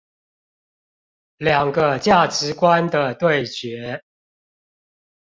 [1.37, 4.01] 兩個價值觀的對決